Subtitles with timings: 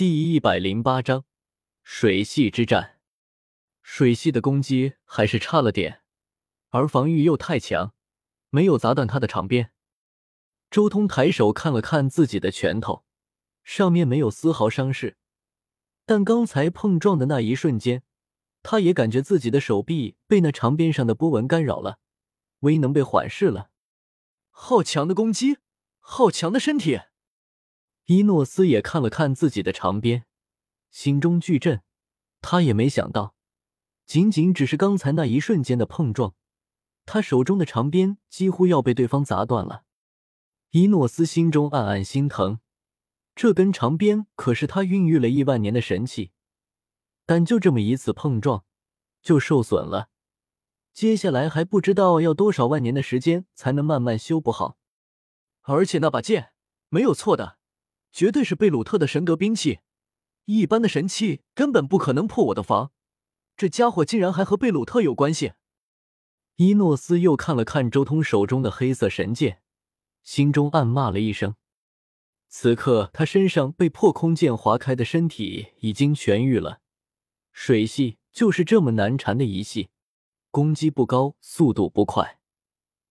[0.00, 1.26] 第一百零八章
[1.82, 3.00] 水系之战。
[3.82, 6.00] 水系的攻击还是差了点，
[6.70, 7.92] 而防御又太强，
[8.48, 9.74] 没有砸断他的长鞭。
[10.70, 13.04] 周通抬手看了看自己的拳头，
[13.62, 15.18] 上面没有丝毫伤势，
[16.06, 18.02] 但刚才碰撞的那一瞬间，
[18.62, 21.98] 他也感觉自己的手臂被那长鞭上的波纹干扰了，
[22.60, 23.68] 威能被缓释了。
[24.48, 25.58] 好强的攻击，
[25.98, 27.00] 好强的身体！
[28.10, 30.24] 伊诺斯也看了看自己的长鞭，
[30.90, 31.80] 心中巨震。
[32.40, 33.36] 他也没想到，
[34.04, 36.34] 仅仅只是刚才那一瞬间的碰撞，
[37.06, 39.84] 他手中的长鞭几乎要被对方砸断了。
[40.70, 42.58] 伊诺斯心中暗暗心疼，
[43.36, 46.32] 这根长鞭可是他孕育了亿万年的神器，
[47.24, 48.64] 但就这么一次碰撞，
[49.22, 50.08] 就受损了。
[50.92, 54.76] 接下来还不知道要多少万年的时间才能慢慢修补好。
[55.60, 56.52] 而且那把剑
[56.88, 57.59] 没有错的。
[58.12, 59.80] 绝对是贝鲁特的神格兵器，
[60.46, 62.92] 一般的神器根本不可能破我的防。
[63.56, 65.52] 这家伙竟然还和贝鲁特有关系。
[66.56, 69.62] 伊诺斯又看了看周通手中的黑色神剑，
[70.22, 71.54] 心中暗骂了一声。
[72.48, 76.80] 此刻他身上被破空剑划开的身体已经痊愈了。
[77.52, 79.90] 水系就是这么难缠的一系，
[80.50, 82.40] 攻击不高，速度不快，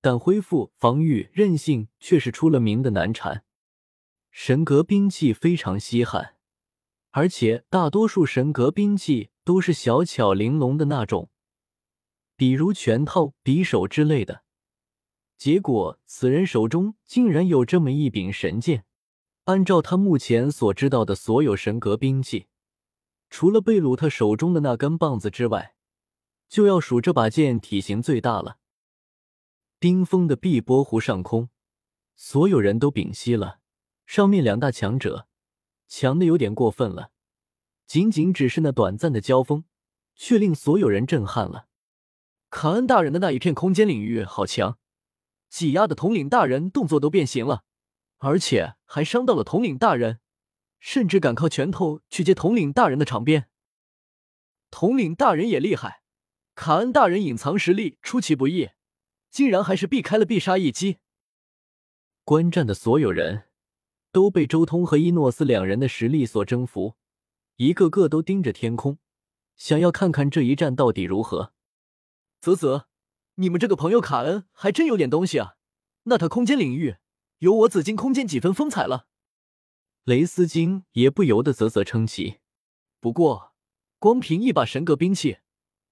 [0.00, 3.44] 但恢复、防御、韧性却是出了名的难缠。
[4.40, 6.36] 神格兵器非常稀罕，
[7.10, 11.28] 而且大多数神格兵器都是小巧玲珑的那种，
[12.36, 14.44] 比如拳套、匕首之类的。
[15.36, 18.84] 结果此人手中竟然有这么一柄神剑。
[19.46, 22.46] 按照他目前所知道的所有神格兵器，
[23.28, 25.74] 除了贝鲁特手中的那根棒子之外，
[26.48, 28.58] 就要数这把剑体型最大了。
[29.80, 31.50] 冰封的碧波湖上空，
[32.14, 33.58] 所有人都屏息了。
[34.08, 35.28] 上面两大强者，
[35.86, 37.12] 强的有点过分了。
[37.86, 39.64] 仅仅只是那短暂的交锋，
[40.14, 41.66] 却令所有人震撼了。
[42.48, 44.78] 卡恩大人的那一片空间领域好强，
[45.50, 47.64] 挤压的统领大人动作都变形了，
[48.16, 50.20] 而且还伤到了统领大人，
[50.80, 53.50] 甚至敢靠拳头去接统领大人的长鞭。
[54.70, 56.02] 统领大人也厉害，
[56.54, 58.70] 卡恩大人隐藏实力出其不意，
[59.30, 60.96] 竟然还是避开了必杀一击。
[62.24, 63.47] 观战的所有人。
[64.18, 66.96] 都被周通和伊诺斯两人的实力所征服，
[67.54, 68.98] 一个个都盯着天空，
[69.56, 71.52] 想要看看这一战到底如何。
[72.40, 72.88] 啧啧，
[73.36, 75.54] 你们这个朋友卡恩还真有点东西啊！
[76.02, 76.96] 那他空间领域
[77.38, 79.06] 有我紫金空间几分风采了。
[80.02, 82.38] 雷斯金也不由得啧啧称奇。
[82.98, 83.54] 不过，
[84.00, 85.38] 光凭一把神格兵器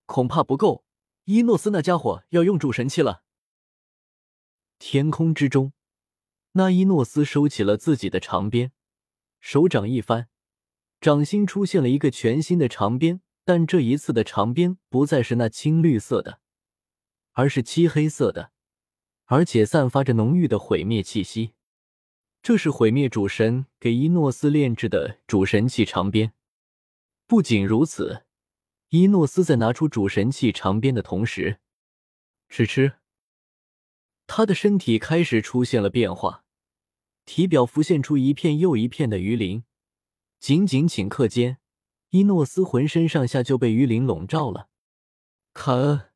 [0.06, 0.84] 恐怕不够，
[1.26, 3.22] 伊诺斯那家伙要用主神器了。
[4.80, 5.74] 天空之中。
[6.58, 8.72] 那伊诺斯收起了自己的长鞭，
[9.40, 10.28] 手掌一翻，
[11.02, 16.40] 掌心出现了一个全新的长鞭，但这一次的长鞭不再是那青绿色的，
[17.32, 18.52] 而是漆黑色的，
[19.26, 21.52] 而且散发着浓郁的毁灭气息。
[22.42, 26.32] 这是毁灭主神给伊诺斯炼制的主神器长鞭。
[27.26, 28.24] 不仅如此，
[28.88, 31.58] 伊诺斯在拿出主神器长鞭的同时，
[32.48, 32.94] 吃吃，
[34.26, 36.44] 他的身体开始出现了变化。
[37.26, 39.64] 体表浮现出一片又一片的鱼鳞，
[40.38, 41.58] 仅仅顷刻间，
[42.10, 44.68] 伊诺斯浑身上下就被鱼鳞笼罩了。
[45.52, 46.12] 卡恩，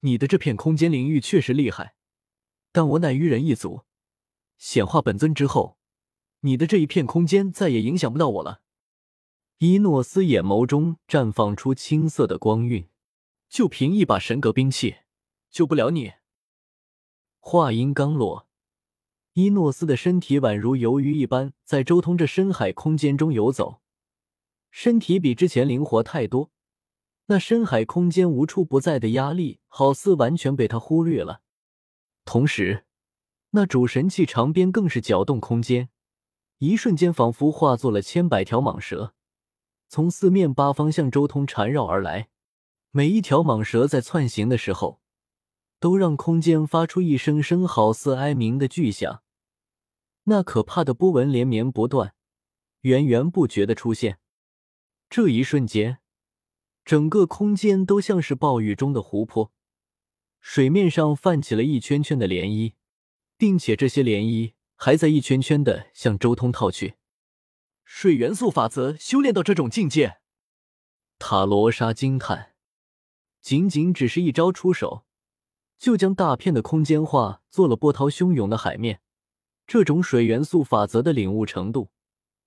[0.00, 1.94] 你的这片空间领域确实厉害，
[2.72, 3.82] 但我乃鱼人一族，
[4.56, 5.76] 显化本尊之后，
[6.40, 8.62] 你的这一片空间再也影响不到我了。
[9.58, 12.88] 伊诺斯眼眸中绽放出青色的光晕，
[13.50, 14.96] 就凭一把神格兵器，
[15.50, 16.14] 救不了你。
[17.38, 18.48] 话音刚落。
[19.34, 23.80] 伊诺斯的身体宛如游鱼一般，在周通这深海空间中游走，
[24.70, 26.50] 身体比之前灵活太多。
[27.26, 31.40] 那深海空间无处不在的压力，好似完全被他忽略了。
[32.26, 32.84] 同时，
[33.52, 35.88] 那主神器长鞭更是搅动空间，
[36.58, 39.14] 一瞬间仿佛化作了千百条蟒蛇，
[39.88, 42.28] 从四面八方向周通缠绕而来。
[42.90, 45.00] 每一条蟒蛇在窜行的时候。
[45.80, 49.21] 都让空间发出一声声好似哀鸣的巨响，
[50.24, 52.14] 那可怕的波纹连绵不断，
[52.82, 54.18] 源源不绝的出现。
[55.10, 55.98] 这一瞬间，
[56.84, 59.52] 整个空间都像是暴雨中的湖泊，
[60.40, 62.74] 水面上泛起了一圈圈的涟漪，
[63.36, 66.94] 并且这些涟漪还在一圈圈的向周通套去。
[67.84, 70.20] 水元素法则修炼到这种境界，
[71.18, 72.54] 塔罗莎惊叹，
[73.40, 75.04] 仅仅只是一招出手。
[75.78, 79.02] 就将大片的空间化作了波涛汹涌的海面，
[79.66, 81.90] 这种水元素法则的领悟程度，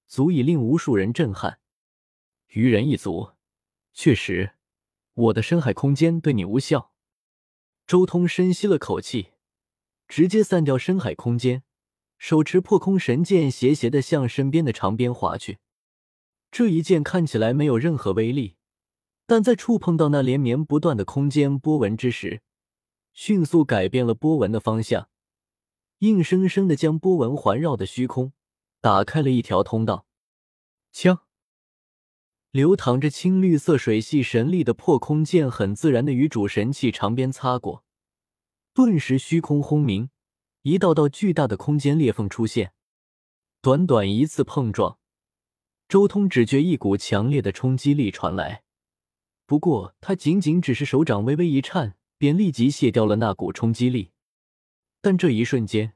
[0.05, 1.59] 足以令无数人震撼。
[2.49, 3.31] 愚人一族，
[3.93, 4.53] 确实，
[5.13, 6.91] 我的深海空间对你无效。
[7.87, 9.33] 周通深吸了口气，
[10.07, 11.63] 直接散掉深海空间，
[12.17, 15.59] 手持破空神剑，斜斜的向身边的长鞭划去。
[16.51, 18.55] 这一剑看起来没有任何威力，
[19.25, 22.41] 但在触碰到那连绵不断的空间波纹之时，
[23.13, 25.09] 迅速改变了波纹的方向，
[25.99, 28.33] 硬生生的将波纹环绕的虚空
[28.81, 30.05] 打开了一条通道。
[30.91, 31.21] 枪，
[32.51, 37.83] 流淌着青绿色水系神力的破空剑，很自然的与主神器长鞭擦过，
[38.73, 40.09] 顿时虚空轰鸣，
[40.61, 42.73] 一道道巨大的空间裂缝出现。
[43.61, 44.99] 短短一次碰撞，
[45.87, 48.63] 周通只觉一股强烈的冲击力传来，
[49.45, 51.97] 不过他仅仅只是手掌微微一颤。
[52.17, 54.13] 便立即卸掉了那股冲击力，
[55.05, 55.93] 但这一瞬间，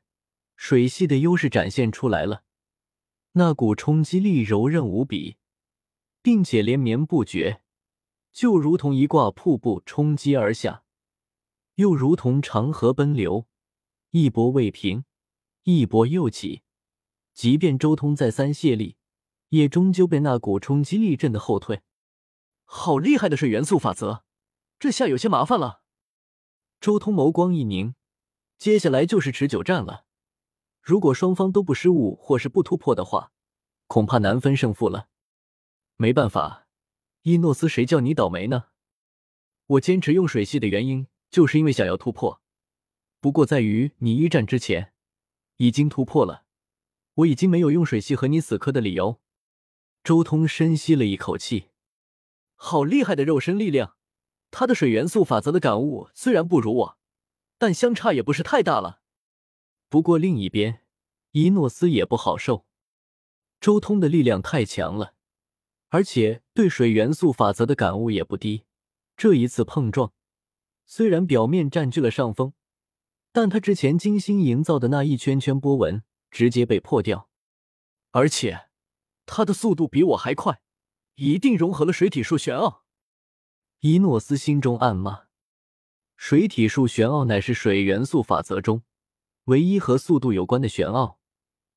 [0.55, 2.43] 水系的优势展现出来了。
[3.31, 5.37] 那股冲击力柔韧无比，
[6.21, 7.63] 并且连绵不绝，
[8.31, 10.83] 就如同一挂瀑布冲击而下，
[11.73, 13.47] 又如同长河奔流，
[14.11, 15.05] 一波未平，
[15.63, 16.61] 一波又起。
[17.33, 18.95] 即便周通再三卸力，
[19.47, 21.81] 也终究被那股冲击力震得后退。
[22.63, 24.23] 好厉害的水元素法则，
[24.77, 25.81] 这下有些麻烦了。
[26.79, 27.95] 周通眸光一凝，
[28.59, 30.05] 接下来就是持久战了。
[30.81, 33.31] 如果双方都不失误或是不突破的话，
[33.87, 35.07] 恐怕难分胜负了。
[35.95, 36.67] 没办法，
[37.21, 38.65] 伊诺斯，谁叫你倒霉呢？
[39.65, 42.41] 我坚持用水系的原因，就是因为想要突破。
[43.21, 44.93] 不过在于你一战之前
[45.55, 46.43] 已经突破了，
[47.13, 49.21] 我已经没有用水系和你死磕的理由。
[50.03, 51.69] 周通深吸了一口气，
[52.55, 53.95] 好厉害的肉身力量。
[54.51, 56.98] 他的水元素法则的感悟虽然不如我，
[57.59, 59.01] 但相差也不是太大了。
[59.89, 60.83] 不过另一边，
[61.31, 62.65] 伊诺斯也不好受。
[63.59, 65.13] 周通的力量太强了，
[65.89, 68.63] 而且对水元素法则的感悟也不低。
[69.17, 70.13] 这一次碰撞，
[70.85, 72.53] 虽然表面占据了上风，
[73.33, 77.29] 但他之前精心营造的那一圈圈波纹直接被破掉，
[78.11, 78.69] 而且
[79.25, 80.61] 他的速度比我还快，
[81.15, 82.85] 一定融合了水体术玄奥。
[83.81, 85.25] 伊诺斯心中暗骂
[86.21, 88.83] ：“水体术玄奥乃是水元素法则中
[89.45, 91.17] 唯一和速度有关的玄奥，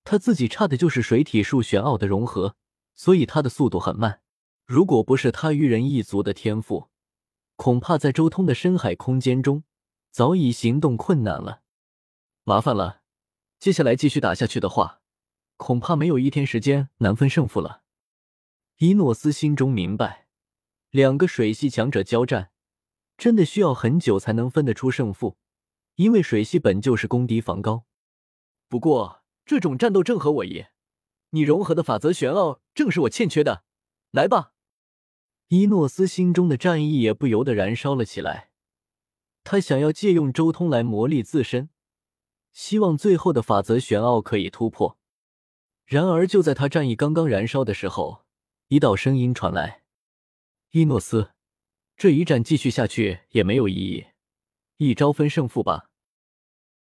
[0.02, 2.56] 他自己差的就是水体术玄奥的融合，
[2.92, 4.20] 所以他的速度很慢。
[4.66, 6.88] 如果不是他愚人一族的天赋，
[7.54, 9.62] 恐怕在周通的深海空间中
[10.10, 11.62] 早已行动困难了。
[12.42, 13.02] 麻烦了，
[13.60, 15.02] 接下来继续打下去的话，
[15.56, 17.82] 恐怕没有一天时间难分胜负了。”
[18.78, 20.26] 伊诺斯心中明白。
[20.90, 22.50] 两个水系强者交战，
[23.16, 25.36] 真的需要很久才能分得出胜负，
[25.96, 27.84] 因为水系本就是攻低防高。
[28.68, 30.66] 不过这种战斗正合我意，
[31.30, 33.64] 你融合的法则玄奥正是我欠缺的。
[34.10, 34.52] 来吧！
[35.48, 38.50] 伊诺斯心中的战意也不由得燃烧了起来，
[39.44, 41.70] 他想要借用周通来磨砺自身，
[42.52, 44.98] 希望最后的法则玄奥可以突破。
[45.84, 48.24] 然而就在他战意刚刚燃烧的时候，
[48.68, 49.82] 一道声音传来。
[50.70, 51.32] 伊诺斯，
[51.96, 54.04] 这一战继续下去也没有意义，
[54.78, 55.91] 一招分胜负吧。